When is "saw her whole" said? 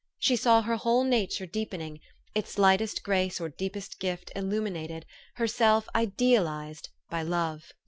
0.35-1.03